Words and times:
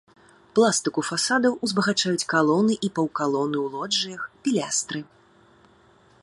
Пластыку 0.59 1.01
фасадаў 1.09 1.53
узбагачаюць 1.67 2.27
калоны 2.33 2.73
і 2.89 2.91
паўкалоны 2.97 3.57
ў 3.65 3.67
лоджыях, 3.77 4.21
пілястры. 4.43 4.99